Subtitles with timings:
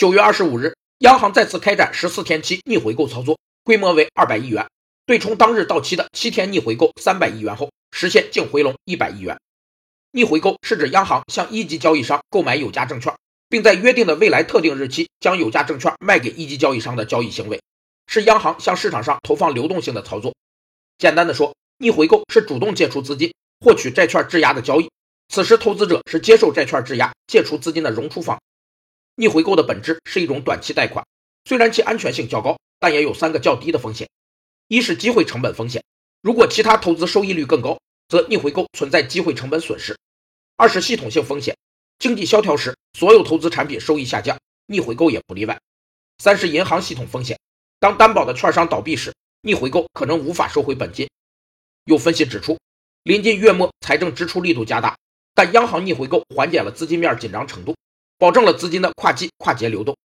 [0.00, 4.66] 九月二十五日，央行再次开展十四天期逆回购操作，规模为二百亿元，
[5.04, 9.38] 对冲当日到期的七天逆回购三百亿元后，实现净回笼一百亿元。
[10.12, 13.14] 逆回购是指央行向一级交易商购买有价证券，
[13.50, 17.60] 并在约定的未来特定日期将有价证券卖给一级交易商的交易行为，
[18.06, 20.34] 是央行向市场上投放流动性的操作。
[20.96, 23.30] 简单的说，逆回购是主动借出资金
[23.60, 24.88] 获取债券质押的交易，
[25.28, 28.40] 此时投资者是接受债券质押、借出资金的融出方。
[29.16, 31.06] 逆回购的本质是一种短期贷款，
[31.44, 34.08] 虽然其安全性较高，但也有三个较低的风险：
[34.68, 35.82] 一是机会成本风险，
[36.22, 37.78] 如果其他投资收益率更高。
[38.10, 39.96] 则逆回购存在机会成本损失。
[40.56, 41.56] 二是系统性风险，
[42.00, 44.36] 经济萧条时，所有投资产品收益下降，
[44.66, 45.60] 逆回购也不例外。
[46.18, 47.38] 三是银行系统风险，
[47.78, 51.08] 当担保的券商倒闭时，逆回购可能无法收回本金。
[51.84, 52.58] 有分析指出，
[53.04, 54.96] 临近月末，财政支出力度加大，
[55.32, 57.76] 但央行逆回购缓解了资金面紧张程度，
[58.20, 59.96] 保证了资金的跨季跨节流动，